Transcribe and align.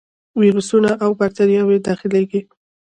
ویروسونه 0.41 0.91
او 1.03 1.11
باکتریاوې 1.19 1.77
داخليږي. 1.87 2.41